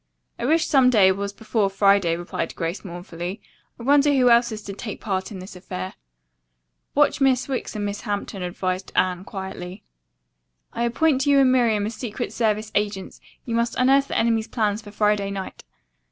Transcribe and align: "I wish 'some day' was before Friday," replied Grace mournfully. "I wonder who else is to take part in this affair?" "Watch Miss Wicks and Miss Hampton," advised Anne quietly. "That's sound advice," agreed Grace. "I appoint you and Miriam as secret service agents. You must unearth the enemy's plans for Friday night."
"I 0.39 0.45
wish 0.45 0.65
'some 0.65 0.89
day' 0.89 1.11
was 1.11 1.31
before 1.31 1.69
Friday," 1.69 2.15
replied 2.15 2.55
Grace 2.55 2.83
mournfully. 2.83 3.39
"I 3.79 3.83
wonder 3.83 4.11
who 4.11 4.31
else 4.31 4.51
is 4.51 4.63
to 4.63 4.73
take 4.73 4.99
part 4.99 5.31
in 5.31 5.37
this 5.37 5.55
affair?" 5.55 5.93
"Watch 6.95 7.21
Miss 7.21 7.47
Wicks 7.47 7.75
and 7.75 7.85
Miss 7.85 8.01
Hampton," 8.01 8.41
advised 8.41 8.91
Anne 8.95 9.23
quietly. 9.23 9.83
"That's 10.73 10.75
sound 10.75 10.85
advice," 10.85 10.85
agreed 10.85 10.85
Grace. 10.85 10.85
"I 10.85 10.85
appoint 11.07 11.25
you 11.27 11.39
and 11.41 11.51
Miriam 11.51 11.85
as 11.85 11.93
secret 11.93 12.33
service 12.33 12.71
agents. 12.73 13.21
You 13.45 13.53
must 13.53 13.75
unearth 13.75 14.07
the 14.07 14.17
enemy's 14.17 14.47
plans 14.47 14.81
for 14.81 14.89
Friday 14.89 15.29
night." 15.29 15.63